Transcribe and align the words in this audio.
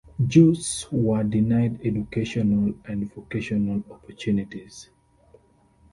Jews 0.25 0.87
were 0.91 1.21
denied 1.23 1.81
educational 1.85 2.73
and 2.85 3.13
vocational 3.13 3.83
opportunities. 3.91 4.89